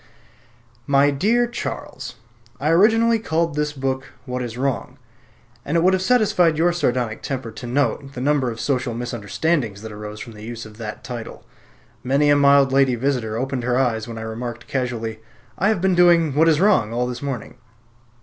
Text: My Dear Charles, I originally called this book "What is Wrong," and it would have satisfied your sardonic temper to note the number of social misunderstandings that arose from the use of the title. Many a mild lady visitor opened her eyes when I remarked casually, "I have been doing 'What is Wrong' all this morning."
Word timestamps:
My 0.87 1.11
Dear 1.11 1.45
Charles, 1.45 2.15
I 2.59 2.69
originally 2.71 3.19
called 3.19 3.53
this 3.53 3.71
book 3.71 4.13
"What 4.25 4.41
is 4.41 4.57
Wrong," 4.57 4.97
and 5.63 5.77
it 5.77 5.83
would 5.83 5.93
have 5.93 6.01
satisfied 6.01 6.57
your 6.57 6.73
sardonic 6.73 7.21
temper 7.21 7.51
to 7.51 7.67
note 7.67 8.13
the 8.13 8.19
number 8.19 8.49
of 8.49 8.59
social 8.59 8.95
misunderstandings 8.95 9.83
that 9.83 9.91
arose 9.91 10.19
from 10.19 10.33
the 10.33 10.41
use 10.43 10.65
of 10.65 10.77
the 10.77 10.97
title. 11.03 11.45
Many 12.03 12.31
a 12.31 12.35
mild 12.35 12.71
lady 12.71 12.95
visitor 12.95 13.37
opened 13.37 13.61
her 13.63 13.77
eyes 13.77 14.07
when 14.07 14.17
I 14.17 14.21
remarked 14.21 14.65
casually, 14.65 15.19
"I 15.55 15.67
have 15.67 15.81
been 15.81 15.93
doing 15.93 16.33
'What 16.33 16.49
is 16.49 16.59
Wrong' 16.59 16.91
all 16.91 17.05
this 17.05 17.21
morning." 17.21 17.59